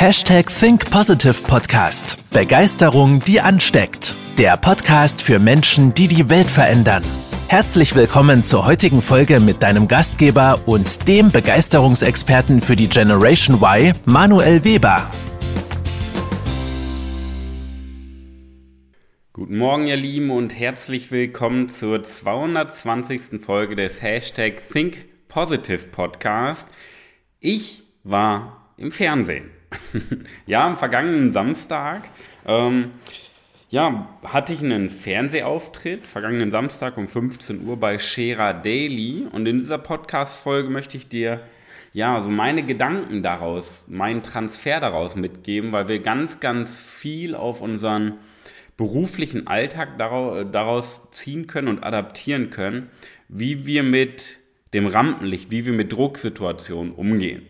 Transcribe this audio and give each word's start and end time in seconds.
Hashtag 0.00 0.46
Think 0.46 0.88
Positive 0.92 1.42
Podcast. 1.42 2.22
Begeisterung, 2.30 3.18
die 3.18 3.40
ansteckt. 3.40 4.14
Der 4.38 4.56
Podcast 4.56 5.20
für 5.20 5.40
Menschen, 5.40 5.92
die 5.92 6.06
die 6.06 6.30
Welt 6.30 6.48
verändern. 6.48 7.02
Herzlich 7.48 7.96
willkommen 7.96 8.44
zur 8.44 8.64
heutigen 8.64 9.02
Folge 9.02 9.40
mit 9.40 9.60
deinem 9.60 9.88
Gastgeber 9.88 10.60
und 10.66 11.08
dem 11.08 11.32
Begeisterungsexperten 11.32 12.60
für 12.60 12.76
die 12.76 12.88
Generation 12.88 13.56
Y, 13.60 13.92
Manuel 14.04 14.62
Weber. 14.62 15.10
Guten 19.32 19.56
Morgen, 19.56 19.88
ihr 19.88 19.96
Lieben, 19.96 20.30
und 20.30 20.56
herzlich 20.56 21.10
willkommen 21.10 21.68
zur 21.68 22.04
220. 22.04 23.44
Folge 23.44 23.74
des 23.74 24.00
Hashtag 24.00 24.62
Think 24.72 25.26
Positive 25.26 25.88
Podcast. 25.88 26.68
Ich 27.40 27.82
war 28.04 28.72
im 28.76 28.92
Fernsehen. 28.92 29.57
ja, 30.46 30.66
am 30.66 30.76
vergangenen 30.76 31.32
Samstag. 31.32 32.08
Ähm, 32.46 32.92
ja, 33.70 34.08
hatte 34.24 34.52
ich 34.54 34.62
einen 34.62 34.88
Fernsehauftritt, 34.88 36.04
vergangenen 36.04 36.50
Samstag 36.50 36.96
um 36.96 37.06
15 37.06 37.66
Uhr 37.66 37.76
bei 37.76 37.98
Shera 37.98 38.52
Daily. 38.52 39.26
Und 39.30 39.46
in 39.46 39.58
dieser 39.58 39.78
Podcast-Folge 39.78 40.70
möchte 40.70 40.96
ich 40.96 41.08
dir 41.08 41.42
ja, 41.92 42.20
so 42.20 42.28
meine 42.28 42.64
Gedanken 42.64 43.22
daraus, 43.22 43.84
meinen 43.88 44.22
Transfer 44.22 44.80
daraus 44.80 45.16
mitgeben, 45.16 45.72
weil 45.72 45.88
wir 45.88 46.00
ganz, 46.00 46.40
ganz 46.40 46.78
viel 46.78 47.34
auf 47.34 47.60
unseren 47.60 48.14
beruflichen 48.76 49.48
Alltag 49.48 49.98
daraus 49.98 51.10
ziehen 51.10 51.46
können 51.46 51.68
und 51.68 51.82
adaptieren 51.82 52.50
können, 52.50 52.90
wie 53.28 53.66
wir 53.66 53.82
mit 53.82 54.38
dem 54.74 54.86
Rampenlicht, 54.86 55.50
wie 55.50 55.66
wir 55.66 55.72
mit 55.72 55.92
Drucksituationen 55.92 56.92
umgehen. 56.92 57.46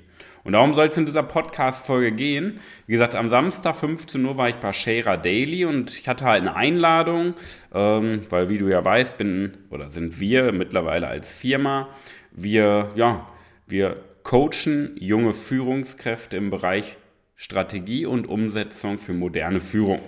Und 0.48 0.52
darum 0.52 0.74
soll 0.74 0.86
es 0.86 0.96
in 0.96 1.04
dieser 1.04 1.24
Podcast-Folge 1.24 2.10
gehen. 2.10 2.58
Wie 2.86 2.92
gesagt, 2.92 3.14
am 3.14 3.28
Samstag 3.28 3.76
15 3.76 4.24
Uhr 4.24 4.38
war 4.38 4.48
ich 4.48 4.56
bei 4.56 4.72
Shara 4.72 5.18
Daily 5.18 5.66
und 5.66 5.90
ich 5.98 6.08
hatte 6.08 6.24
halt 6.24 6.40
eine 6.40 6.56
Einladung, 6.56 7.34
ähm, 7.74 8.22
weil 8.30 8.48
wie 8.48 8.56
du 8.56 8.66
ja 8.66 8.82
weißt, 8.82 9.18
bin 9.18 9.58
oder 9.68 9.90
sind 9.90 10.20
wir 10.20 10.52
mittlerweile 10.52 11.06
als 11.06 11.30
Firma, 11.30 11.90
wir, 12.32 12.92
ja, 12.94 13.28
wir 13.66 13.98
coachen 14.22 14.96
junge 14.98 15.34
Führungskräfte 15.34 16.38
im 16.38 16.48
Bereich 16.48 16.96
Strategie 17.36 18.06
und 18.06 18.26
Umsetzung 18.26 18.96
für 18.96 19.12
moderne 19.12 19.60
Führung. 19.60 20.00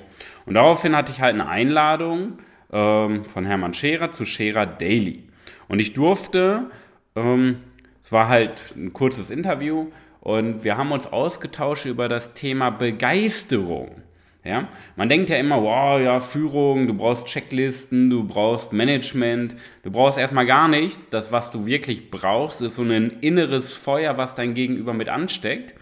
Und 0.46 0.54
daraufhin 0.54 0.96
hatte 0.96 1.12
ich 1.12 1.20
halt 1.20 1.34
eine 1.34 1.48
Einladung 1.48 2.38
ähm, 2.72 3.26
von 3.26 3.44
Hermann 3.44 3.74
Scherer 3.74 4.10
zu 4.10 4.24
Scherer 4.24 4.64
Daily. 4.64 5.22
Und 5.68 5.80
ich 5.80 5.92
durfte, 5.92 6.70
ähm, 7.14 7.58
es 8.02 8.10
war 8.10 8.28
halt 8.28 8.74
ein 8.74 8.94
kurzes 8.94 9.28
Interview, 9.28 9.88
und 10.20 10.64
wir 10.64 10.76
haben 10.76 10.92
uns 10.92 11.06
ausgetauscht 11.06 11.86
über 11.86 12.08
das 12.08 12.34
Thema 12.34 12.70
Begeisterung. 12.70 14.02
Ja, 14.42 14.68
man 14.96 15.10
denkt 15.10 15.28
ja 15.28 15.36
immer, 15.36 15.62
wow, 15.62 16.00
ja, 16.00 16.18
Führung, 16.18 16.86
du 16.86 16.94
brauchst 16.94 17.26
Checklisten, 17.26 18.08
du 18.08 18.26
brauchst 18.26 18.72
Management, 18.72 19.54
du 19.82 19.90
brauchst 19.90 20.18
erstmal 20.18 20.46
gar 20.46 20.66
nichts. 20.66 21.10
Das, 21.10 21.30
was 21.30 21.50
du 21.50 21.66
wirklich 21.66 22.10
brauchst, 22.10 22.62
ist 22.62 22.76
so 22.76 22.82
ein 22.82 23.18
inneres 23.20 23.74
Feuer, 23.74 24.16
was 24.16 24.36
dein 24.36 24.54
Gegenüber 24.54 24.94
mit 24.94 25.10
ansteckt. 25.10 25.74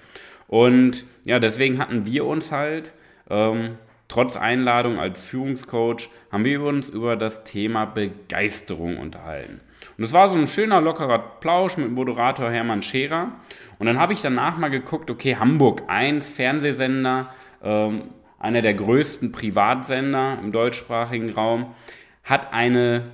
Und 0.48 1.04
ja, 1.24 1.38
deswegen 1.38 1.78
hatten 1.78 2.04
wir 2.04 2.24
uns 2.24 2.50
halt, 2.50 2.92
ähm, 3.30 3.76
trotz 4.08 4.36
Einladung 4.36 4.98
als 4.98 5.22
Führungscoach, 5.22 6.08
haben 6.32 6.44
wir 6.44 6.62
uns 6.62 6.88
über 6.88 7.14
das 7.14 7.44
Thema 7.44 7.84
Begeisterung 7.84 8.98
unterhalten. 8.98 9.60
Und 9.96 10.04
es 10.04 10.12
war 10.12 10.28
so 10.28 10.36
ein 10.36 10.46
schöner, 10.46 10.80
lockerer 10.80 11.18
Plausch 11.18 11.76
mit 11.76 11.90
Moderator 11.90 12.50
Hermann 12.50 12.82
Scherer. 12.82 13.32
Und 13.78 13.86
dann 13.86 13.98
habe 13.98 14.12
ich 14.12 14.22
danach 14.22 14.58
mal 14.58 14.68
geguckt, 14.68 15.10
okay, 15.10 15.36
Hamburg 15.36 15.82
1, 15.88 16.30
Fernsehsender, 16.30 17.30
ähm, 17.62 18.02
einer 18.38 18.62
der 18.62 18.74
größten 18.74 19.32
Privatsender 19.32 20.38
im 20.42 20.52
deutschsprachigen 20.52 21.30
Raum, 21.30 21.74
hat 22.22 22.52
eine 22.52 23.10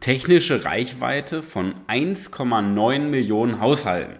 technische 0.00 0.64
Reichweite 0.64 1.42
von 1.42 1.74
1,9 1.88 2.98
Millionen 3.00 3.60
Haushalten. 3.60 4.16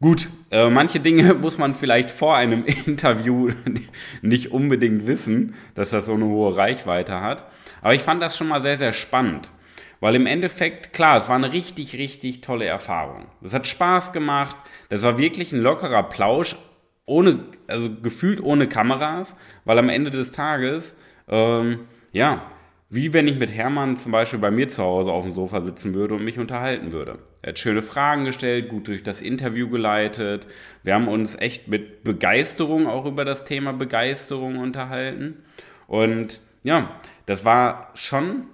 Gut, 0.00 0.28
äh, 0.50 0.68
manche 0.68 0.98
Dinge 0.98 1.34
muss 1.40 1.58
man 1.58 1.74
vielleicht 1.74 2.10
vor 2.10 2.36
einem 2.36 2.64
Interview 2.86 3.50
nicht 4.22 4.50
unbedingt 4.50 5.06
wissen, 5.06 5.54
dass 5.76 5.90
das 5.90 6.06
so 6.06 6.14
eine 6.14 6.24
hohe 6.24 6.56
Reichweite 6.56 7.20
hat. 7.20 7.46
Aber 7.82 7.94
ich 7.94 8.02
fand 8.02 8.20
das 8.20 8.36
schon 8.36 8.48
mal 8.48 8.62
sehr, 8.62 8.76
sehr 8.76 8.92
spannend. 8.92 9.48
Weil 10.02 10.16
im 10.16 10.26
Endeffekt, 10.26 10.92
klar, 10.92 11.16
es 11.16 11.28
war 11.28 11.36
eine 11.36 11.52
richtig, 11.52 11.96
richtig 11.96 12.40
tolle 12.40 12.64
Erfahrung. 12.64 13.28
Es 13.40 13.54
hat 13.54 13.68
Spaß 13.68 14.12
gemacht. 14.12 14.56
Das 14.88 15.02
war 15.04 15.16
wirklich 15.16 15.52
ein 15.52 15.60
lockerer 15.60 16.02
Plausch, 16.02 16.56
ohne, 17.06 17.44
also 17.68 17.88
gefühlt 18.02 18.42
ohne 18.42 18.66
Kameras, 18.66 19.36
weil 19.64 19.78
am 19.78 19.88
Ende 19.88 20.10
des 20.10 20.32
Tages, 20.32 20.96
ähm, 21.28 21.86
ja, 22.10 22.50
wie 22.90 23.12
wenn 23.12 23.28
ich 23.28 23.38
mit 23.38 23.52
Hermann 23.52 23.96
zum 23.96 24.10
Beispiel 24.10 24.40
bei 24.40 24.50
mir 24.50 24.66
zu 24.66 24.82
Hause 24.82 25.12
auf 25.12 25.22
dem 25.22 25.32
Sofa 25.32 25.60
sitzen 25.60 25.94
würde 25.94 26.14
und 26.14 26.24
mich 26.24 26.40
unterhalten 26.40 26.90
würde. 26.90 27.20
Er 27.40 27.50
hat 27.50 27.60
schöne 27.60 27.80
Fragen 27.80 28.24
gestellt, 28.24 28.70
gut 28.70 28.88
durch 28.88 29.04
das 29.04 29.22
Interview 29.22 29.68
geleitet. 29.68 30.48
Wir 30.82 30.94
haben 30.94 31.06
uns 31.06 31.36
echt 31.36 31.68
mit 31.68 32.02
Begeisterung 32.02 32.88
auch 32.88 33.06
über 33.06 33.24
das 33.24 33.44
Thema 33.44 33.72
Begeisterung 33.72 34.58
unterhalten. 34.58 35.44
Und 35.86 36.40
ja, 36.64 36.90
das 37.26 37.44
war 37.44 37.92
schon 37.94 38.48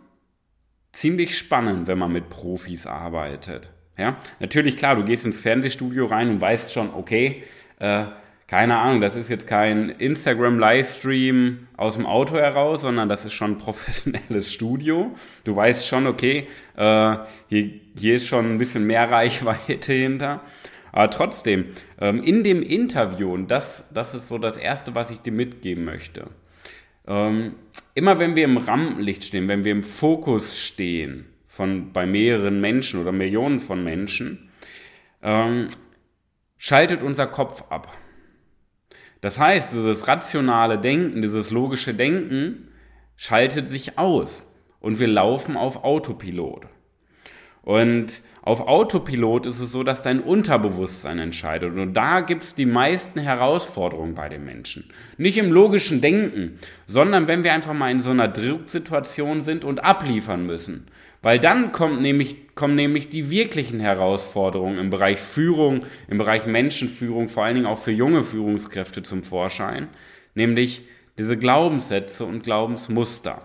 ziemlich 0.98 1.38
spannend, 1.38 1.86
wenn 1.86 1.98
man 1.98 2.12
mit 2.12 2.28
Profis 2.28 2.86
arbeitet. 2.86 3.70
Ja, 3.96 4.16
natürlich 4.40 4.76
klar, 4.76 4.96
du 4.96 5.04
gehst 5.04 5.24
ins 5.26 5.40
Fernsehstudio 5.40 6.06
rein 6.06 6.28
und 6.28 6.40
weißt 6.40 6.72
schon, 6.72 6.92
okay, 6.94 7.44
äh, 7.78 8.06
keine 8.48 8.78
Ahnung, 8.78 9.00
das 9.00 9.14
ist 9.14 9.28
jetzt 9.28 9.46
kein 9.46 9.90
Instagram-Livestream 9.90 11.68
aus 11.76 11.96
dem 11.96 12.06
Auto 12.06 12.36
heraus, 12.36 12.80
sondern 12.80 13.08
das 13.08 13.24
ist 13.24 13.34
schon 13.34 13.52
ein 13.52 13.58
professionelles 13.58 14.52
Studio. 14.52 15.14
Du 15.44 15.54
weißt 15.54 15.86
schon, 15.86 16.06
okay, 16.06 16.48
äh, 16.76 17.16
hier, 17.48 17.70
hier 17.96 18.14
ist 18.14 18.26
schon 18.26 18.52
ein 18.52 18.58
bisschen 18.58 18.86
mehr 18.86 19.10
Reichweite 19.10 19.92
hinter. 19.92 20.40
Aber 20.90 21.10
trotzdem, 21.10 21.66
ähm, 22.00 22.22
in 22.22 22.42
dem 22.42 22.62
Interview, 22.62 23.32
und 23.32 23.48
das, 23.48 23.88
das 23.92 24.14
ist 24.14 24.28
so 24.28 24.38
das 24.38 24.56
Erste, 24.56 24.94
was 24.94 25.10
ich 25.10 25.18
dir 25.18 25.32
mitgeben 25.32 25.84
möchte, 25.84 26.28
ähm, 27.08 27.54
immer 27.94 28.18
wenn 28.18 28.36
wir 28.36 28.44
im 28.44 28.58
Rampenlicht 28.58 29.24
stehen, 29.24 29.48
wenn 29.48 29.64
wir 29.64 29.72
im 29.72 29.82
Fokus 29.82 30.58
stehen 30.58 31.26
von 31.46 31.92
bei 31.92 32.06
mehreren 32.06 32.60
Menschen 32.60 33.00
oder 33.00 33.10
Millionen 33.10 33.58
von 33.58 33.82
Menschen, 33.82 34.50
ähm, 35.22 35.68
schaltet 36.58 37.02
unser 37.02 37.26
Kopf 37.26 37.64
ab. 37.70 37.96
Das 39.20 39.40
heißt, 39.40 39.72
dieses 39.72 40.06
rationale 40.06 40.78
Denken, 40.78 41.22
dieses 41.22 41.50
logische 41.50 41.94
Denken 41.94 42.68
schaltet 43.16 43.68
sich 43.68 43.98
aus 43.98 44.44
und 44.78 45.00
wir 45.00 45.08
laufen 45.08 45.56
auf 45.56 45.82
Autopilot. 45.82 46.66
Und 47.62 48.22
auf 48.48 48.66
Autopilot 48.66 49.44
ist 49.44 49.60
es 49.60 49.72
so, 49.72 49.82
dass 49.82 50.00
dein 50.00 50.20
Unterbewusstsein 50.20 51.18
entscheidet. 51.18 51.76
Und 51.76 51.92
da 51.92 52.22
gibt 52.22 52.44
es 52.44 52.54
die 52.54 52.64
meisten 52.64 53.20
Herausforderungen 53.20 54.14
bei 54.14 54.30
den 54.30 54.46
Menschen. 54.46 54.88
Nicht 55.18 55.36
im 55.36 55.52
logischen 55.52 56.00
Denken, 56.00 56.54
sondern 56.86 57.28
wenn 57.28 57.44
wir 57.44 57.52
einfach 57.52 57.74
mal 57.74 57.90
in 57.90 58.00
so 58.00 58.10
einer 58.10 58.26
Drucksituation 58.26 59.42
sind 59.42 59.66
und 59.66 59.84
abliefern 59.84 60.46
müssen. 60.46 60.86
Weil 61.20 61.38
dann 61.38 61.72
kommt 61.72 62.00
nämlich, 62.00 62.54
kommen 62.54 62.74
nämlich 62.74 63.10
die 63.10 63.28
wirklichen 63.28 63.80
Herausforderungen 63.80 64.78
im 64.78 64.88
Bereich 64.88 65.18
Führung, 65.18 65.84
im 66.08 66.16
Bereich 66.16 66.46
Menschenführung, 66.46 67.28
vor 67.28 67.44
allen 67.44 67.56
Dingen 67.56 67.66
auch 67.66 67.78
für 67.78 67.92
junge 67.92 68.22
Führungskräfte 68.22 69.02
zum 69.02 69.24
Vorschein. 69.24 69.88
Nämlich 70.34 70.88
diese 71.18 71.36
Glaubenssätze 71.36 72.24
und 72.24 72.44
Glaubensmuster. 72.44 73.42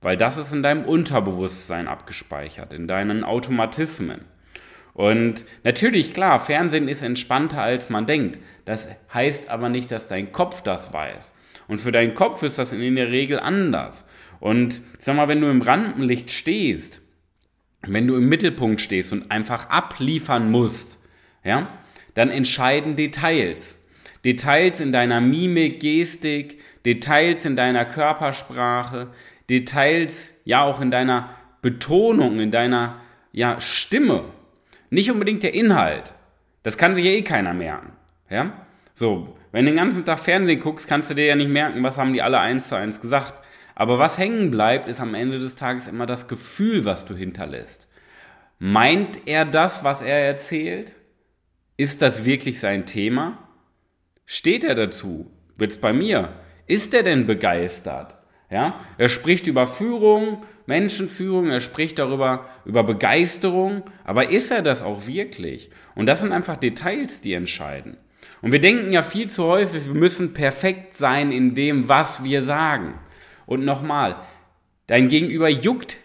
Weil 0.00 0.16
das 0.16 0.38
ist 0.38 0.52
in 0.52 0.62
deinem 0.62 0.84
Unterbewusstsein 0.84 1.88
abgespeichert, 1.88 2.72
in 2.72 2.88
deinen 2.88 3.24
Automatismen. 3.24 4.24
Und 4.94 5.44
natürlich, 5.62 6.14
klar, 6.14 6.40
Fernsehen 6.40 6.88
ist 6.88 7.02
entspannter, 7.02 7.62
als 7.62 7.90
man 7.90 8.06
denkt. 8.06 8.38
Das 8.64 8.90
heißt 9.12 9.48
aber 9.50 9.68
nicht, 9.68 9.90
dass 9.90 10.08
dein 10.08 10.32
Kopf 10.32 10.62
das 10.62 10.92
weiß. 10.92 11.32
Und 11.68 11.80
für 11.80 11.92
deinen 11.92 12.14
Kopf 12.14 12.42
ist 12.42 12.58
das 12.58 12.72
in 12.72 12.96
der 12.96 13.10
Regel 13.10 13.38
anders. 13.38 14.06
Und 14.40 14.80
ich 14.98 15.04
sag 15.04 15.16
mal, 15.16 15.28
wenn 15.28 15.40
du 15.40 15.48
im 15.48 15.62
Rampenlicht 15.62 16.30
stehst, 16.30 17.02
wenn 17.82 18.06
du 18.06 18.16
im 18.16 18.28
Mittelpunkt 18.28 18.80
stehst 18.80 19.12
und 19.12 19.30
einfach 19.30 19.70
abliefern 19.70 20.50
musst, 20.50 20.98
ja, 21.44 21.78
dann 22.14 22.30
entscheiden 22.30 22.96
Details. 22.96 23.78
Details 24.24 24.80
in 24.80 24.92
deiner 24.92 25.20
Mimik, 25.20 25.80
Gestik, 25.80 26.60
Details 26.84 27.44
in 27.44 27.56
deiner 27.56 27.84
Körpersprache, 27.84 29.08
Details, 29.50 30.32
ja 30.44 30.62
auch 30.62 30.80
in 30.80 30.90
deiner 30.90 31.30
Betonung, 31.60 32.40
in 32.40 32.50
deiner 32.50 33.00
ja, 33.32 33.60
Stimme. 33.60 34.24
Nicht 34.88 35.10
unbedingt 35.10 35.42
der 35.42 35.54
Inhalt. 35.54 36.12
Das 36.62 36.78
kann 36.78 36.94
sich 36.94 37.04
ja 37.04 37.10
eh 37.10 37.22
keiner 37.22 37.52
merken. 37.52 37.92
Ja? 38.28 38.52
So, 38.94 39.36
wenn 39.52 39.64
du 39.64 39.72
den 39.72 39.78
ganzen 39.78 40.04
Tag 40.04 40.20
Fernsehen 40.20 40.60
guckst, 40.60 40.88
kannst 40.88 41.10
du 41.10 41.14
dir 41.14 41.26
ja 41.26 41.34
nicht 41.34 41.50
merken, 41.50 41.82
was 41.82 41.98
haben 41.98 42.12
die 42.12 42.22
alle 42.22 42.38
eins 42.38 42.68
zu 42.68 42.76
eins 42.76 43.00
gesagt. 43.00 43.34
Aber 43.74 43.98
was 43.98 44.18
hängen 44.18 44.50
bleibt, 44.50 44.88
ist 44.88 45.00
am 45.00 45.14
Ende 45.14 45.38
des 45.38 45.56
Tages 45.56 45.88
immer 45.88 46.06
das 46.06 46.28
Gefühl, 46.28 46.84
was 46.84 47.06
du 47.06 47.14
hinterlässt. 47.14 47.88
Meint 48.58 49.26
er 49.26 49.44
das, 49.44 49.84
was 49.84 50.02
er 50.02 50.18
erzählt? 50.18 50.92
Ist 51.76 52.02
das 52.02 52.26
wirklich 52.26 52.60
sein 52.60 52.84
Thema? 52.84 53.48
Steht 54.26 54.64
er 54.64 54.74
dazu? 54.74 55.30
Jetzt 55.58 55.80
bei 55.80 55.92
mir. 55.92 56.34
Ist 56.66 56.92
er 56.92 57.02
denn 57.02 57.26
begeistert? 57.26 58.19
Ja, 58.50 58.80
er 58.98 59.08
spricht 59.08 59.46
über 59.46 59.66
Führung, 59.66 60.42
Menschenführung, 60.66 61.50
er 61.50 61.60
spricht 61.60 61.98
darüber, 61.98 62.48
über 62.64 62.82
Begeisterung, 62.82 63.84
aber 64.04 64.30
ist 64.30 64.50
er 64.50 64.62
das 64.62 64.82
auch 64.82 65.06
wirklich? 65.06 65.70
Und 65.94 66.06
das 66.06 66.20
sind 66.20 66.32
einfach 66.32 66.56
Details, 66.56 67.20
die 67.20 67.34
entscheiden. 67.34 67.96
Und 68.42 68.52
wir 68.52 68.60
denken 68.60 68.92
ja 68.92 69.02
viel 69.02 69.28
zu 69.28 69.44
häufig, 69.44 69.86
wir 69.86 69.94
müssen 69.94 70.34
perfekt 70.34 70.96
sein 70.96 71.30
in 71.30 71.54
dem, 71.54 71.88
was 71.88 72.24
wir 72.24 72.42
sagen. 72.42 72.94
Und 73.46 73.64
nochmal, 73.64 74.16
dein 74.86 75.08
Gegenüber 75.08 75.48
juckt 75.48 75.98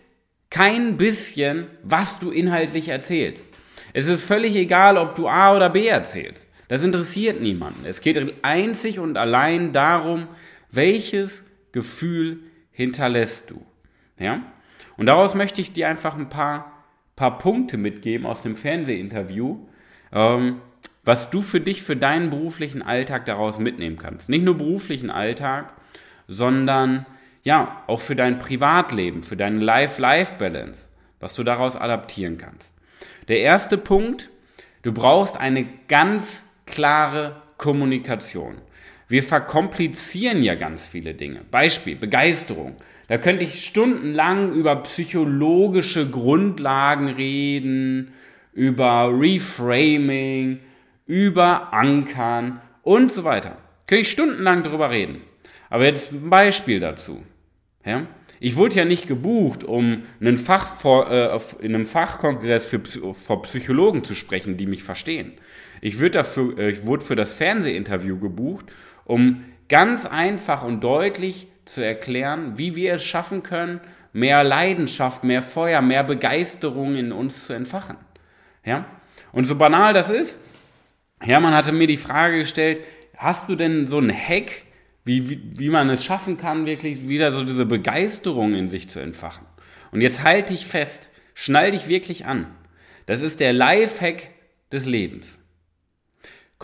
kein 0.49 0.97
bisschen, 0.97 1.67
was 1.83 2.19
du 2.19 2.31
inhaltlich 2.31 2.89
erzählst. 2.89 3.47
Es 3.93 4.07
ist 4.07 4.23
völlig 4.23 4.55
egal, 4.55 4.97
ob 4.97 5.15
du 5.15 5.27
A 5.27 5.55
oder 5.55 5.69
B 5.69 5.87
erzählst. 5.87 6.49
Das 6.67 6.83
interessiert 6.83 7.41
niemanden. 7.41 7.85
Es 7.85 8.01
geht 8.01 8.33
einzig 8.43 8.99
und 8.99 9.17
allein 9.17 9.71
darum, 9.71 10.27
welches 10.71 11.45
Gefühl 11.75 12.39
hinterlässt 12.71 13.51
du. 13.51 13.61
Ja? 14.17 14.41
Und 14.95 15.07
daraus 15.07 15.35
möchte 15.35 15.59
ich 15.59 15.73
dir 15.73 15.89
einfach 15.89 16.17
ein 16.17 16.29
paar, 16.29 16.71
paar 17.17 17.37
Punkte 17.37 17.75
mitgeben 17.75 18.25
aus 18.25 18.41
dem 18.41 18.55
Fernsehinterview, 18.55 19.59
ähm, 20.13 20.61
was 21.03 21.29
du 21.29 21.41
für 21.41 21.59
dich, 21.59 21.83
für 21.83 21.97
deinen 21.97 22.29
beruflichen 22.29 22.81
Alltag 22.81 23.25
daraus 23.25 23.59
mitnehmen 23.59 23.97
kannst. 23.97 24.29
Nicht 24.29 24.45
nur 24.45 24.57
beruflichen 24.57 25.11
Alltag, 25.11 25.73
sondern 26.29 27.05
ja, 27.43 27.83
auch 27.87 27.99
für 27.99 28.15
dein 28.15 28.39
Privatleben, 28.39 29.21
für 29.21 29.35
deine 29.35 29.59
Life-Life-Balance, 29.59 30.87
was 31.19 31.35
du 31.35 31.43
daraus 31.43 31.75
adaptieren 31.75 32.37
kannst. 32.37 32.73
Der 33.27 33.41
erste 33.41 33.77
Punkt, 33.77 34.29
du 34.81 34.93
brauchst 34.93 35.37
eine 35.37 35.67
ganz 35.89 36.41
klare 36.65 37.41
Kommunikation. 37.57 38.55
Wir 39.07 39.23
verkomplizieren 39.23 40.41
ja 40.41 40.55
ganz 40.55 40.87
viele 40.87 41.13
Dinge. 41.13 41.41
Beispiel, 41.51 41.95
Begeisterung. 41.95 42.75
Da 43.07 43.19
könnte 43.19 43.43
ich 43.43 43.63
stundenlang 43.63 44.51
über 44.53 44.75
psychologische 44.77 46.09
Grundlagen 46.09 47.09
reden, 47.09 48.13
über 48.53 49.11
Reframing, 49.11 50.59
über 51.05 51.71
Ankern 51.71 52.61
und 52.81 53.11
so 53.11 53.23
weiter. 53.23 53.57
Könnte 53.85 54.01
ich 54.01 54.11
stundenlang 54.11 54.63
drüber 54.63 54.89
reden. 54.89 55.21
Aber 55.69 55.85
jetzt 55.85 56.11
ein 56.11 56.29
Beispiel 56.29 56.79
dazu. 56.79 57.23
Ja? 57.85 58.07
Ich 58.39 58.55
wurde 58.55 58.75
ja 58.75 58.85
nicht 58.85 59.07
gebucht, 59.07 59.63
um 59.63 60.03
einen 60.19 60.37
Fach 60.37 60.77
vor, 60.77 61.11
äh, 61.11 61.39
in 61.59 61.75
einem 61.75 61.85
Fachkongress 61.85 62.65
für, 62.65 62.81
vor 63.13 63.43
Psychologen 63.43 64.03
zu 64.03 64.15
sprechen, 64.15 64.57
die 64.57 64.65
mich 64.65 64.83
verstehen. 64.83 65.33
Ich, 65.81 65.97
dafür, 66.11 66.57
äh, 66.57 66.71
ich 66.71 66.85
wurde 66.85 67.05
für 67.05 67.15
das 67.15 67.33
Fernsehinterview 67.33 68.19
gebucht, 68.19 68.65
um 69.05 69.45
ganz 69.69 70.05
einfach 70.05 70.63
und 70.63 70.83
deutlich 70.83 71.47
zu 71.63 71.83
erklären, 71.83 72.57
wie 72.57 72.75
wir 72.75 72.95
es 72.95 73.05
schaffen 73.05 73.41
können, 73.41 73.79
mehr 74.13 74.43
Leidenschaft, 74.43 75.23
mehr 75.23 75.41
Feuer, 75.41 75.81
mehr 75.81 76.03
Begeisterung 76.03 76.95
in 76.95 77.11
uns 77.11 77.47
zu 77.47 77.53
entfachen. 77.53 77.97
Ja? 78.63 78.85
Und 79.31 79.45
so 79.45 79.55
banal 79.55 79.93
das 79.93 80.09
ist, 80.09 80.39
Hermann 81.19 81.53
hatte 81.53 81.71
mir 81.71 81.87
die 81.87 81.97
Frage 81.97 82.39
gestellt, 82.39 82.81
hast 83.17 83.49
du 83.49 83.55
denn 83.55 83.87
so 83.87 83.97
einen 83.97 84.13
Hack, 84.13 84.63
wie, 85.03 85.29
wie, 85.29 85.41
wie 85.57 85.69
man 85.69 85.89
es 85.89 86.03
schaffen 86.03 86.37
kann, 86.37 86.65
wirklich 86.65 87.07
wieder 87.07 87.31
so 87.31 87.43
diese 87.43 87.65
Begeisterung 87.65 88.53
in 88.53 88.67
sich 88.67 88.89
zu 88.89 88.99
entfachen? 88.99 89.45
Und 89.91 90.01
jetzt 90.01 90.23
halte 90.23 90.53
dich 90.53 90.65
fest, 90.65 91.09
schnall 91.33 91.71
dich 91.71 91.87
wirklich 91.87 92.25
an. 92.25 92.47
Das 93.05 93.21
ist 93.21 93.39
der 93.39 93.53
Lifehack 93.53 94.29
des 94.71 94.85
Lebens. 94.85 95.37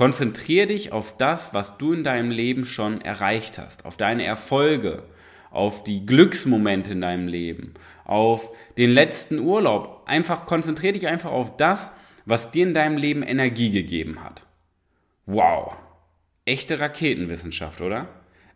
Konzentrier 0.02 0.66
dich 0.66 0.92
auf 0.92 1.16
das, 1.16 1.54
was 1.54 1.78
du 1.78 1.94
in 1.94 2.04
deinem 2.04 2.32
Leben 2.32 2.66
schon 2.66 3.02
erreicht 3.02 3.60
hast, 3.60 3.86
auf 3.86 3.98
deine 3.98 4.26
Erfolge, 4.26 5.04
auf 5.52 5.84
die 5.84 6.08
Glücksmomente 6.08 6.94
in 6.94 7.02
deinem 7.02 7.28
Leben, 7.28 7.76
auf 8.04 8.50
den 8.80 8.90
letzten 8.90 9.38
Urlaub. 9.38 10.02
Einfach 10.08 10.48
konzentrier 10.48 10.94
dich 10.94 11.06
einfach 11.06 11.30
auf 11.30 11.56
das, 11.56 11.92
was 12.26 12.50
dir 12.50 12.66
in 12.66 12.74
deinem 12.74 12.98
Leben 12.98 13.22
Energie 13.22 13.70
gegeben 13.70 14.24
hat. 14.24 14.42
Wow. 15.28 15.76
Echte 16.46 16.80
Raketenwissenschaft, 16.80 17.80
oder? 17.80 18.08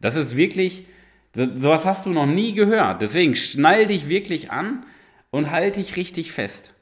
Das 0.01 0.15
ist 0.15 0.35
wirklich, 0.35 0.87
sowas 1.35 1.85
hast 1.85 2.07
du 2.07 2.09
noch 2.09 2.25
nie 2.25 2.53
gehört. 2.53 3.03
Deswegen 3.03 3.35
schnall 3.35 3.85
dich 3.85 4.09
wirklich 4.09 4.49
an 4.49 4.83
und 5.29 5.51
halt 5.51 5.75
dich 5.75 5.95
richtig 5.95 6.31
fest. 6.31 6.73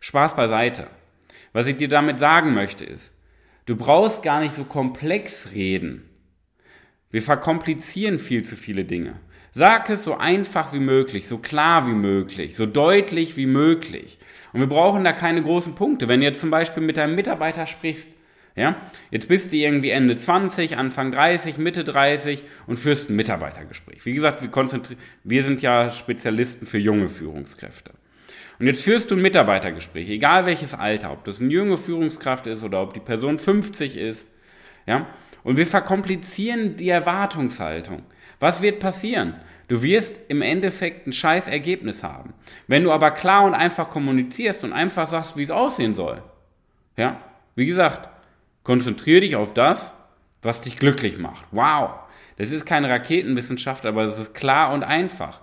Spaß 0.00 0.34
beiseite. 0.34 0.86
Was 1.52 1.66
ich 1.66 1.76
dir 1.76 1.88
damit 1.88 2.20
sagen 2.20 2.54
möchte 2.54 2.86
ist, 2.86 3.12
Du 3.72 3.78
brauchst 3.78 4.22
gar 4.22 4.40
nicht 4.40 4.52
so 4.52 4.64
komplex 4.64 5.52
reden. 5.54 6.02
Wir 7.10 7.22
verkomplizieren 7.22 8.18
viel 8.18 8.44
zu 8.44 8.54
viele 8.54 8.84
Dinge. 8.84 9.14
Sag 9.50 9.88
es 9.88 10.04
so 10.04 10.18
einfach 10.18 10.74
wie 10.74 10.78
möglich, 10.78 11.26
so 11.26 11.38
klar 11.38 11.86
wie 11.86 11.94
möglich, 11.94 12.54
so 12.54 12.66
deutlich 12.66 13.38
wie 13.38 13.46
möglich. 13.46 14.18
Und 14.52 14.60
wir 14.60 14.66
brauchen 14.66 15.04
da 15.04 15.14
keine 15.14 15.42
großen 15.42 15.74
Punkte. 15.74 16.06
Wenn 16.06 16.20
du 16.20 16.26
jetzt 16.26 16.42
zum 16.42 16.50
Beispiel 16.50 16.82
mit 16.82 16.98
deinem 16.98 17.14
Mitarbeiter 17.14 17.64
sprichst, 17.64 18.10
ja, 18.56 18.76
jetzt 19.10 19.28
bist 19.28 19.52
du 19.52 19.56
irgendwie 19.56 19.88
Ende 19.88 20.16
20, 20.16 20.76
Anfang 20.76 21.10
30, 21.10 21.56
Mitte 21.56 21.82
30 21.82 22.44
und 22.66 22.78
führst 22.78 23.08
ein 23.08 23.16
Mitarbeitergespräch. 23.16 24.04
Wie 24.04 24.12
gesagt, 24.12 24.42
wir, 24.42 24.50
wir 25.24 25.44
sind 25.44 25.62
ja 25.62 25.90
Spezialisten 25.90 26.66
für 26.66 26.76
junge 26.76 27.08
Führungskräfte. 27.08 27.92
Und 28.58 28.66
jetzt 28.66 28.82
führst 28.82 29.10
du 29.10 29.16
ein 29.16 29.22
Mitarbeitergespräch, 29.22 30.08
egal 30.08 30.46
welches 30.46 30.74
Alter, 30.74 31.12
ob 31.12 31.24
das 31.24 31.40
eine 31.40 31.50
junge 31.50 31.76
Führungskraft 31.76 32.46
ist 32.46 32.62
oder 32.62 32.82
ob 32.82 32.94
die 32.94 33.00
Person 33.00 33.38
50 33.38 33.96
ist. 33.96 34.28
Ja? 34.86 35.06
Und 35.42 35.56
wir 35.56 35.66
verkomplizieren 35.66 36.76
die 36.76 36.88
Erwartungshaltung. 36.88 38.02
Was 38.38 38.62
wird 38.62 38.80
passieren? 38.80 39.34
Du 39.68 39.82
wirst 39.82 40.20
im 40.28 40.42
Endeffekt 40.42 41.06
ein 41.06 41.12
scheiß 41.12 41.48
Ergebnis 41.48 42.02
haben. 42.02 42.34
Wenn 42.66 42.84
du 42.84 42.92
aber 42.92 43.10
klar 43.10 43.44
und 43.44 43.54
einfach 43.54 43.90
kommunizierst 43.90 44.64
und 44.64 44.72
einfach 44.72 45.06
sagst, 45.06 45.36
wie 45.36 45.42
es 45.42 45.50
aussehen 45.50 45.94
soll. 45.94 46.22
Ja? 46.96 47.20
Wie 47.54 47.66
gesagt, 47.66 48.08
konzentriere 48.64 49.20
dich 49.20 49.36
auf 49.36 49.54
das, 49.54 49.94
was 50.42 50.60
dich 50.60 50.76
glücklich 50.76 51.18
macht. 51.18 51.44
Wow! 51.50 51.90
Das 52.36 52.50
ist 52.50 52.64
keine 52.64 52.88
Raketenwissenschaft, 52.88 53.86
aber 53.86 54.04
es 54.04 54.18
ist 54.18 54.34
klar 54.34 54.72
und 54.72 54.82
einfach. 54.82 55.40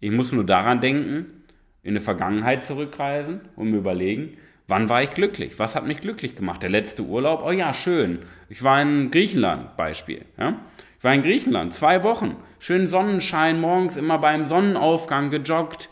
Ich 0.00 0.10
muss 0.10 0.32
nur 0.32 0.44
daran 0.44 0.80
denken, 0.80 1.41
in 1.82 1.94
der 1.94 2.02
Vergangenheit 2.02 2.64
zurückreisen 2.64 3.40
und 3.56 3.70
mir 3.70 3.78
überlegen, 3.78 4.36
wann 4.68 4.88
war 4.88 5.02
ich 5.02 5.10
glücklich? 5.10 5.58
Was 5.58 5.74
hat 5.74 5.86
mich 5.86 5.98
glücklich 5.98 6.36
gemacht? 6.36 6.62
Der 6.62 6.70
letzte 6.70 7.02
Urlaub? 7.02 7.42
Oh 7.44 7.50
ja, 7.50 7.74
schön. 7.74 8.20
Ich 8.48 8.62
war 8.62 8.80
in 8.80 9.10
Griechenland, 9.10 9.76
Beispiel. 9.76 10.24
Ja? 10.38 10.60
Ich 10.98 11.04
war 11.04 11.14
in 11.14 11.22
Griechenland, 11.22 11.74
zwei 11.74 12.04
Wochen. 12.04 12.36
Schön 12.60 12.86
Sonnenschein, 12.86 13.60
morgens 13.60 13.96
immer 13.96 14.18
beim 14.18 14.46
Sonnenaufgang 14.46 15.30
gejoggt, 15.30 15.88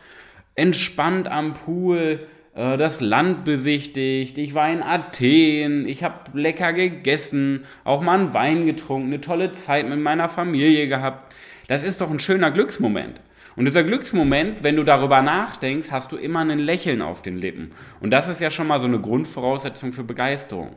entspannt 0.54 1.26
am 1.26 1.54
Pool, 1.54 2.20
äh, 2.54 2.76
das 2.76 3.00
Land 3.00 3.44
besichtigt. 3.44 4.38
Ich 4.38 4.54
war 4.54 4.70
in 4.70 4.82
Athen, 4.82 5.88
ich 5.88 6.04
habe 6.04 6.38
lecker 6.38 6.72
gegessen, 6.72 7.64
auch 7.82 8.02
mal 8.02 8.20
einen 8.20 8.34
Wein 8.34 8.66
getrunken, 8.66 9.08
eine 9.08 9.20
tolle 9.20 9.50
Zeit 9.50 9.88
mit 9.88 9.98
meiner 9.98 10.28
Familie 10.28 10.86
gehabt. 10.86 11.34
Das 11.66 11.82
ist 11.82 12.00
doch 12.00 12.10
ein 12.10 12.20
schöner 12.20 12.52
Glücksmoment. 12.52 13.20
Und 13.56 13.64
dieser 13.64 13.84
Glücksmoment, 13.84 14.62
wenn 14.62 14.76
du 14.76 14.84
darüber 14.84 15.22
nachdenkst, 15.22 15.90
hast 15.90 16.12
du 16.12 16.16
immer 16.16 16.40
ein 16.40 16.58
Lächeln 16.58 17.02
auf 17.02 17.22
den 17.22 17.36
Lippen. 17.36 17.72
Und 18.00 18.10
das 18.10 18.28
ist 18.28 18.40
ja 18.40 18.50
schon 18.50 18.66
mal 18.66 18.80
so 18.80 18.86
eine 18.86 19.00
Grundvoraussetzung 19.00 19.92
für 19.92 20.04
Begeisterung. 20.04 20.76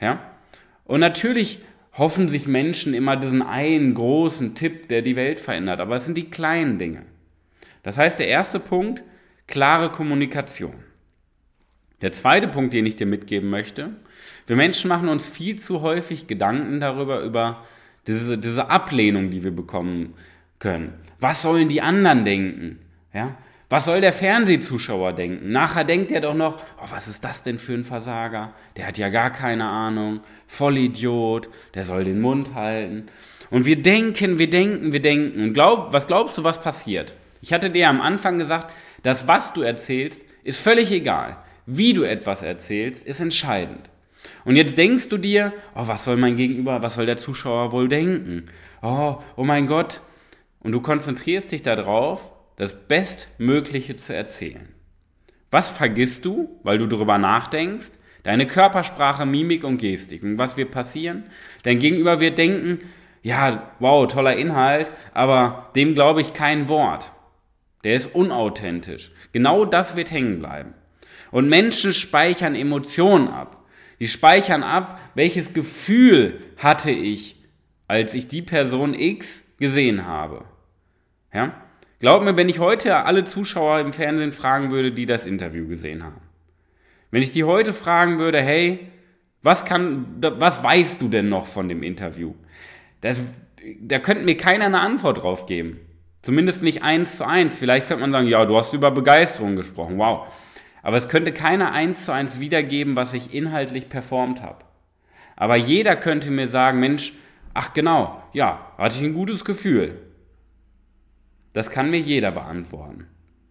Ja? 0.00 0.20
Und 0.84 1.00
natürlich 1.00 1.60
hoffen 1.92 2.28
sich 2.28 2.46
Menschen 2.46 2.94
immer 2.94 3.16
diesen 3.16 3.42
einen 3.42 3.94
großen 3.94 4.54
Tipp, 4.54 4.88
der 4.88 5.02
die 5.02 5.16
Welt 5.16 5.40
verändert. 5.40 5.80
Aber 5.80 5.96
es 5.96 6.04
sind 6.04 6.16
die 6.16 6.30
kleinen 6.30 6.78
Dinge. 6.78 7.02
Das 7.82 7.96
heißt, 7.96 8.18
der 8.18 8.28
erste 8.28 8.60
Punkt, 8.60 9.02
klare 9.46 9.90
Kommunikation. 9.90 10.74
Der 12.00 12.12
zweite 12.12 12.48
Punkt, 12.48 12.72
den 12.72 12.86
ich 12.86 12.96
dir 12.96 13.06
mitgeben 13.06 13.50
möchte, 13.50 13.90
wir 14.46 14.56
Menschen 14.56 14.88
machen 14.88 15.08
uns 15.08 15.26
viel 15.26 15.56
zu 15.58 15.82
häufig 15.82 16.26
Gedanken 16.26 16.80
darüber, 16.80 17.20
über 17.20 17.64
diese, 18.06 18.38
diese 18.38 18.70
Ablehnung, 18.70 19.30
die 19.30 19.44
wir 19.44 19.54
bekommen 19.54 20.14
können. 20.60 20.94
Was 21.18 21.42
sollen 21.42 21.68
die 21.68 21.82
anderen 21.82 22.24
denken? 22.24 22.78
Ja? 23.12 23.36
Was 23.68 23.84
soll 23.84 24.00
der 24.00 24.12
Fernsehzuschauer 24.12 25.12
denken? 25.12 25.52
Nachher 25.52 25.84
denkt 25.84 26.10
er 26.10 26.20
doch 26.20 26.34
noch, 26.34 26.60
oh, 26.82 26.86
was 26.90 27.08
ist 27.08 27.24
das 27.24 27.42
denn 27.44 27.58
für 27.58 27.74
ein 27.74 27.84
Versager? 27.84 28.52
Der 28.76 28.86
hat 28.86 28.98
ja 28.98 29.08
gar 29.10 29.30
keine 29.30 29.64
Ahnung, 29.64 30.20
Vollidiot, 30.48 31.48
der 31.74 31.84
soll 31.84 32.04
den 32.04 32.20
Mund 32.20 32.54
halten. 32.54 33.06
Und 33.48 33.66
wir 33.66 33.80
denken, 33.80 34.38
wir 34.38 34.50
denken, 34.50 34.92
wir 34.92 35.00
denken. 35.00 35.42
Und 35.42 35.54
glaub, 35.54 35.92
was 35.92 36.06
glaubst 36.06 36.36
du, 36.38 36.44
was 36.44 36.60
passiert? 36.60 37.14
Ich 37.40 37.52
hatte 37.52 37.70
dir 37.70 37.88
am 37.88 38.00
Anfang 38.00 38.38
gesagt, 38.38 38.72
dass 39.02 39.28
was 39.28 39.52
du 39.52 39.62
erzählst, 39.62 40.24
ist 40.42 40.60
völlig 40.60 40.90
egal. 40.90 41.36
Wie 41.64 41.92
du 41.92 42.02
etwas 42.02 42.42
erzählst, 42.42 43.06
ist 43.06 43.20
entscheidend. 43.20 43.88
Und 44.44 44.56
jetzt 44.56 44.76
denkst 44.76 45.08
du 45.08 45.16
dir, 45.16 45.52
oh, 45.76 45.86
was 45.86 46.04
soll 46.04 46.16
mein 46.16 46.36
Gegenüber, 46.36 46.82
was 46.82 46.94
soll 46.96 47.06
der 47.06 47.16
Zuschauer 47.16 47.70
wohl 47.70 47.88
denken? 47.88 48.46
Oh, 48.82 49.18
oh 49.36 49.44
mein 49.44 49.66
Gott, 49.66 50.00
und 50.60 50.72
du 50.72 50.80
konzentrierst 50.80 51.52
dich 51.52 51.62
darauf, 51.62 52.32
das 52.56 52.86
Bestmögliche 52.86 53.96
zu 53.96 54.14
erzählen. 54.14 54.68
Was 55.50 55.70
vergisst 55.70 56.24
du, 56.24 56.60
weil 56.62 56.78
du 56.78 56.86
darüber 56.86 57.18
nachdenkst? 57.18 57.92
Deine 58.22 58.46
Körpersprache, 58.46 59.24
Mimik 59.24 59.64
und 59.64 59.78
Gestik. 59.78 60.22
Und 60.22 60.38
was 60.38 60.56
wird 60.56 60.70
passieren? 60.70 61.24
Dein 61.62 61.78
Gegenüber 61.78 62.20
wird 62.20 62.38
denken, 62.38 62.80
ja, 63.22 63.72
wow, 63.78 64.06
toller 64.06 64.36
Inhalt, 64.36 64.90
aber 65.14 65.70
dem 65.74 65.94
glaube 65.94 66.20
ich 66.20 66.32
kein 66.32 66.68
Wort. 66.68 67.12
Der 67.82 67.94
ist 67.94 68.14
unauthentisch. 68.14 69.10
Genau 69.32 69.64
das 69.64 69.96
wird 69.96 70.10
hängen 70.10 70.38
bleiben. 70.38 70.74
Und 71.30 71.48
Menschen 71.48 71.94
speichern 71.94 72.54
Emotionen 72.54 73.28
ab. 73.28 73.64
Die 74.00 74.08
speichern 74.08 74.62
ab, 74.62 75.00
welches 75.14 75.52
Gefühl 75.52 76.40
hatte 76.56 76.90
ich, 76.90 77.36
als 77.88 78.14
ich 78.14 78.28
die 78.28 78.42
Person 78.42 78.94
X 78.94 79.44
gesehen 79.60 80.06
habe. 80.06 80.44
Ja? 81.32 81.52
Glaub 82.00 82.22
mir, 82.22 82.36
wenn 82.36 82.48
ich 82.48 82.58
heute 82.58 83.04
alle 83.04 83.24
Zuschauer 83.24 83.78
im 83.78 83.92
Fernsehen 83.92 84.32
fragen 84.32 84.70
würde, 84.70 84.90
die 84.90 85.06
das 85.06 85.26
Interview 85.26 85.68
gesehen 85.68 86.02
haben. 86.02 86.20
Wenn 87.10 87.22
ich 87.22 87.30
die 87.30 87.44
heute 87.44 87.72
fragen 87.72 88.18
würde, 88.18 88.40
hey, 88.40 88.88
was 89.42 89.64
kann, 89.64 90.06
was 90.20 90.62
weißt 90.62 91.00
du 91.00 91.08
denn 91.08 91.28
noch 91.28 91.46
von 91.46 91.68
dem 91.68 91.82
Interview? 91.82 92.34
Das, 93.00 93.20
da 93.80 93.98
könnte 93.98 94.24
mir 94.24 94.36
keiner 94.36 94.66
eine 94.66 94.80
Antwort 94.80 95.22
drauf 95.22 95.46
geben. 95.46 95.80
Zumindest 96.22 96.62
nicht 96.62 96.82
eins 96.82 97.16
zu 97.16 97.26
eins. 97.26 97.56
Vielleicht 97.56 97.88
könnte 97.88 98.02
man 98.02 98.12
sagen, 98.12 98.28
ja, 98.28 98.44
du 98.44 98.56
hast 98.56 98.72
über 98.72 98.90
Begeisterung 98.90 99.56
gesprochen. 99.56 99.98
Wow. 99.98 100.26
Aber 100.82 100.96
es 100.96 101.08
könnte 101.08 101.32
keiner 101.32 101.72
eins 101.72 102.04
zu 102.04 102.12
eins 102.12 102.40
wiedergeben, 102.40 102.96
was 102.96 103.14
ich 103.14 103.34
inhaltlich 103.34 103.88
performt 103.88 104.42
habe. 104.42 104.64
Aber 105.36 105.56
jeder 105.56 105.96
könnte 105.96 106.30
mir 106.30 106.48
sagen, 106.48 106.80
Mensch, 106.80 107.14
ach 107.54 107.72
genau, 107.72 108.22
ja, 108.32 108.72
hatte 108.78 108.96
ich 108.96 109.04
ein 109.04 109.14
gutes 109.14 109.44
Gefühl. 109.44 109.98
Das 111.52 111.70
kann 111.70 111.90
mir 111.90 111.98
jeder 111.98 112.30
beantworten. 112.30 113.06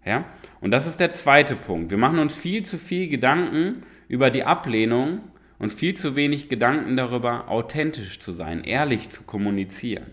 Ja? 0.05 0.25
Und 0.61 0.71
das 0.71 0.87
ist 0.87 0.99
der 0.99 1.11
zweite 1.11 1.55
Punkt. 1.55 1.91
Wir 1.91 1.97
machen 1.97 2.19
uns 2.19 2.35
viel 2.35 2.63
zu 2.63 2.77
viel 2.77 3.09
Gedanken 3.09 3.83
über 4.07 4.29
die 4.29 4.43
Ablehnung 4.43 5.21
und 5.59 5.71
viel 5.71 5.95
zu 5.95 6.15
wenig 6.15 6.49
Gedanken 6.49 6.95
darüber, 6.95 7.49
authentisch 7.49 8.19
zu 8.19 8.31
sein, 8.31 8.63
ehrlich 8.63 9.09
zu 9.09 9.23
kommunizieren. 9.23 10.07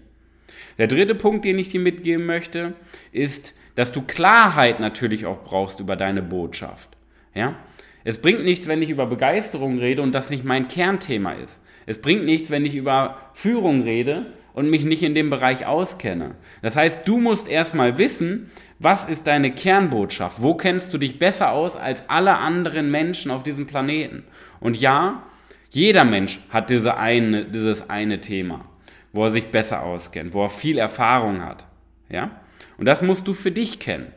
Der 0.78 0.88
dritte 0.88 1.14
Punkt, 1.14 1.44
den 1.44 1.58
ich 1.58 1.70
dir 1.70 1.80
mitgeben 1.80 2.26
möchte, 2.26 2.74
ist, 3.12 3.54
dass 3.76 3.92
du 3.92 4.02
Klarheit 4.02 4.80
natürlich 4.80 5.26
auch 5.26 5.44
brauchst 5.44 5.80
über 5.80 5.96
deine 5.96 6.22
Botschaft. 6.22 6.96
Ja? 7.34 7.56
Es 8.04 8.20
bringt 8.20 8.44
nichts, 8.44 8.66
wenn 8.66 8.82
ich 8.82 8.90
über 8.90 9.06
Begeisterung 9.06 9.78
rede 9.78 10.02
und 10.02 10.12
das 10.12 10.30
nicht 10.30 10.44
mein 10.44 10.68
Kernthema 10.68 11.32
ist. 11.32 11.60
Es 11.86 12.00
bringt 12.00 12.24
nichts, 12.24 12.50
wenn 12.50 12.64
ich 12.64 12.74
über 12.74 13.16
Führung 13.32 13.82
rede 13.82 14.26
und 14.52 14.70
mich 14.70 14.84
nicht 14.84 15.02
in 15.02 15.14
dem 15.14 15.30
Bereich 15.30 15.66
auskenne. 15.66 16.34
Das 16.62 16.76
heißt, 16.76 17.06
du 17.06 17.18
musst 17.18 17.48
erstmal 17.48 17.98
wissen, 17.98 18.50
was 18.78 19.08
ist 19.08 19.26
deine 19.26 19.52
Kernbotschaft? 19.52 20.42
Wo 20.42 20.54
kennst 20.54 20.92
du 20.92 20.98
dich 20.98 21.18
besser 21.18 21.52
aus 21.52 21.76
als 21.76 22.08
alle 22.08 22.36
anderen 22.36 22.90
Menschen 22.90 23.30
auf 23.30 23.42
diesem 23.42 23.66
Planeten? 23.66 24.24
Und 24.60 24.78
ja, 24.78 25.22
jeder 25.70 26.04
Mensch 26.04 26.40
hat 26.50 26.70
diese 26.70 26.96
eine, 26.96 27.44
dieses 27.44 27.88
eine 27.88 28.20
Thema, 28.20 28.64
wo 29.12 29.24
er 29.24 29.30
sich 29.30 29.46
besser 29.46 29.82
auskennt, 29.82 30.34
wo 30.34 30.42
er 30.42 30.50
viel 30.50 30.78
Erfahrung 30.78 31.44
hat. 31.44 31.66
Ja? 32.08 32.40
Und 32.78 32.86
das 32.86 33.02
musst 33.02 33.28
du 33.28 33.34
für 33.34 33.50
dich 33.50 33.78
kennen. 33.78 34.12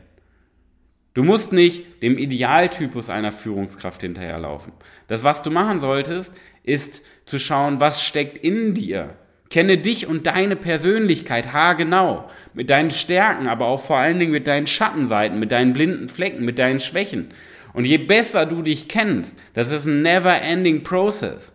Du 1.12 1.22
musst 1.22 1.52
nicht 1.52 2.02
dem 2.02 2.16
Idealtypus 2.16 3.10
einer 3.10 3.32
Führungskraft 3.32 4.00
hinterherlaufen. 4.00 4.72
Das, 5.08 5.24
was 5.24 5.42
du 5.42 5.50
machen 5.50 5.80
solltest, 5.80 6.32
ist 6.62 7.02
zu 7.30 7.38
schauen, 7.38 7.80
was 7.80 8.02
steckt 8.02 8.36
in 8.38 8.74
dir. 8.74 9.16
Kenne 9.48 9.78
dich 9.78 10.06
und 10.06 10.26
deine 10.26 10.54
Persönlichkeit 10.54 11.52
haargenau, 11.52 12.28
mit 12.54 12.70
deinen 12.70 12.90
Stärken, 12.90 13.48
aber 13.48 13.66
auch 13.66 13.84
vor 13.84 13.96
allen 13.96 14.18
Dingen 14.18 14.30
mit 14.30 14.46
deinen 14.46 14.66
Schattenseiten, 14.66 15.38
mit 15.40 15.50
deinen 15.50 15.72
blinden 15.72 16.08
Flecken, 16.08 16.44
mit 16.44 16.58
deinen 16.58 16.78
Schwächen. 16.78 17.32
Und 17.72 17.84
je 17.84 17.98
besser 17.98 18.46
du 18.46 18.62
dich 18.62 18.86
kennst, 18.86 19.38
das 19.54 19.70
ist 19.70 19.86
ein 19.86 20.02
never-ending 20.02 20.82
process. 20.82 21.52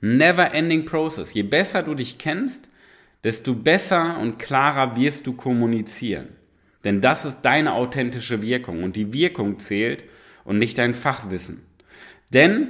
Never-ending 0.00 0.84
process. 0.84 1.34
Je 1.34 1.42
besser 1.42 1.82
du 1.82 1.94
dich 1.94 2.18
kennst, 2.18 2.68
desto 3.24 3.54
besser 3.54 4.18
und 4.18 4.38
klarer 4.38 4.96
wirst 4.96 5.26
du 5.26 5.32
kommunizieren. 5.32 6.28
Denn 6.84 7.00
das 7.00 7.24
ist 7.24 7.40
deine 7.42 7.72
authentische 7.72 8.42
Wirkung 8.42 8.82
und 8.82 8.96
die 8.96 9.12
Wirkung 9.12 9.58
zählt 9.58 10.04
und 10.44 10.58
nicht 10.58 10.76
dein 10.76 10.94
Fachwissen. 10.94 11.62
Denn 12.30 12.68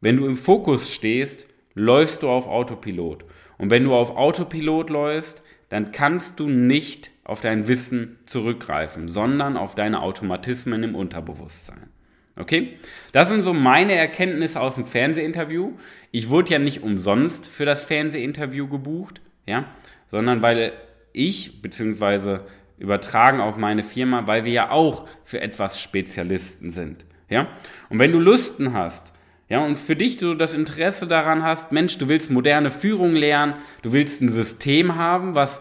wenn 0.00 0.16
du 0.16 0.26
im 0.26 0.36
Fokus 0.36 0.92
stehst, 0.92 1.46
läufst 1.74 2.22
du 2.22 2.28
auf 2.28 2.46
Autopilot. 2.46 3.24
Und 3.58 3.70
wenn 3.70 3.84
du 3.84 3.94
auf 3.94 4.16
Autopilot 4.16 4.90
läufst, 4.90 5.42
dann 5.68 5.92
kannst 5.92 6.40
du 6.40 6.48
nicht 6.48 7.10
auf 7.24 7.40
dein 7.40 7.68
Wissen 7.68 8.18
zurückgreifen, 8.26 9.08
sondern 9.08 9.56
auf 9.56 9.74
deine 9.74 10.02
Automatismen 10.02 10.82
im 10.82 10.94
Unterbewusstsein. 10.94 11.90
Okay? 12.36 12.78
Das 13.12 13.28
sind 13.28 13.42
so 13.42 13.52
meine 13.52 13.94
Erkenntnisse 13.94 14.60
aus 14.60 14.74
dem 14.74 14.86
Fernsehinterview. 14.86 15.72
Ich 16.10 16.28
wurde 16.28 16.52
ja 16.52 16.58
nicht 16.58 16.82
umsonst 16.82 17.46
für 17.46 17.66
das 17.66 17.84
Fernsehinterview 17.84 18.66
gebucht, 18.66 19.20
ja, 19.46 19.66
sondern 20.10 20.42
weil 20.42 20.72
ich, 21.12 21.62
beziehungsweise 21.62 22.46
übertragen 22.78 23.40
auf 23.40 23.56
meine 23.56 23.82
Firma, 23.82 24.26
weil 24.26 24.44
wir 24.44 24.52
ja 24.52 24.70
auch 24.70 25.06
für 25.24 25.40
etwas 25.40 25.80
Spezialisten 25.80 26.72
sind. 26.72 27.04
Ja? 27.28 27.48
Und 27.90 27.98
wenn 27.98 28.10
du 28.10 28.18
Lusten 28.18 28.72
hast, 28.72 29.12
ja, 29.50 29.64
und 29.64 29.80
für 29.80 29.96
dich 29.96 30.20
so 30.20 30.34
das 30.34 30.54
Interesse 30.54 31.08
daran 31.08 31.42
hast, 31.42 31.72
Mensch, 31.72 31.98
du 31.98 32.08
willst 32.08 32.30
moderne 32.30 32.70
Führung 32.70 33.16
lernen, 33.16 33.54
du 33.82 33.92
willst 33.92 34.22
ein 34.22 34.28
System 34.28 34.94
haben, 34.94 35.34
was 35.34 35.60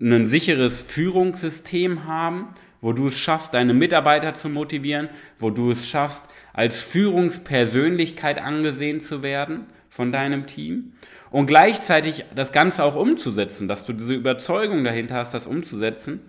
ein 0.00 0.28
sicheres 0.28 0.80
Führungssystem 0.80 2.06
haben, 2.06 2.54
wo 2.80 2.92
du 2.92 3.08
es 3.08 3.18
schaffst, 3.18 3.52
deine 3.52 3.74
Mitarbeiter 3.74 4.34
zu 4.34 4.48
motivieren, 4.48 5.08
wo 5.40 5.50
du 5.50 5.72
es 5.72 5.88
schaffst, 5.88 6.28
als 6.52 6.80
Führungspersönlichkeit 6.80 8.40
angesehen 8.40 9.00
zu 9.00 9.24
werden 9.24 9.66
von 9.88 10.12
deinem 10.12 10.46
Team 10.46 10.92
und 11.30 11.46
gleichzeitig 11.46 12.26
das 12.36 12.52
Ganze 12.52 12.84
auch 12.84 12.94
umzusetzen, 12.94 13.66
dass 13.66 13.84
du 13.84 13.94
diese 13.94 14.14
Überzeugung 14.14 14.84
dahinter 14.84 15.16
hast, 15.16 15.34
das 15.34 15.48
umzusetzen, 15.48 16.20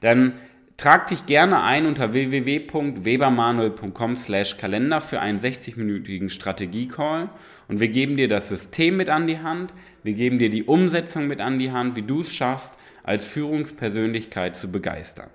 dann 0.00 0.32
trag 0.76 1.06
dich 1.06 1.26
gerne 1.26 1.62
ein 1.62 1.86
unter 1.86 2.12
www.webermanuel.com 2.12 4.16
slash 4.16 4.58
Kalender 4.58 5.00
für 5.00 5.20
einen 5.20 5.38
60-minütigen 5.38 6.28
Strategie-Call 6.28 7.30
und 7.68 7.80
wir 7.80 7.88
geben 7.88 8.16
dir 8.16 8.28
das 8.28 8.48
System 8.48 8.96
mit 8.96 9.08
an 9.08 9.26
die 9.26 9.40
Hand, 9.40 9.72
wir 10.02 10.14
geben 10.14 10.38
dir 10.38 10.50
die 10.50 10.64
Umsetzung 10.64 11.26
mit 11.26 11.40
an 11.40 11.58
die 11.58 11.72
Hand, 11.72 11.96
wie 11.96 12.02
du 12.02 12.20
es 12.20 12.34
schaffst, 12.34 12.74
als 13.02 13.26
Führungspersönlichkeit 13.26 14.56
zu 14.56 14.70
begeistern. 14.70 15.30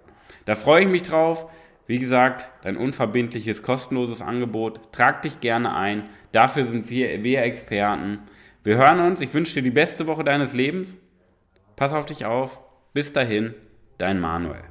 Da 0.45 0.55
freue 0.55 0.83
ich 0.83 0.89
mich 0.89 1.03
drauf. 1.03 1.49
Wie 1.87 1.99
gesagt, 1.99 2.47
dein 2.63 2.77
unverbindliches, 2.77 3.63
kostenloses 3.63 4.21
Angebot. 4.21 4.93
Trag 4.93 5.21
dich 5.23 5.39
gerne 5.39 5.75
ein. 5.75 6.03
Dafür 6.31 6.65
sind 6.65 6.89
wir, 6.89 7.23
wir 7.23 7.43
Experten. 7.43 8.19
Wir 8.63 8.77
hören 8.77 8.99
uns. 8.99 9.21
Ich 9.21 9.33
wünsche 9.33 9.55
dir 9.55 9.63
die 9.63 9.71
beste 9.71 10.07
Woche 10.07 10.23
deines 10.23 10.53
Lebens. 10.53 10.97
Pass 11.75 11.93
auf 11.93 12.05
dich 12.05 12.25
auf. 12.25 12.59
Bis 12.93 13.13
dahin 13.13 13.53
dein 13.97 14.19
Manuel. 14.19 14.70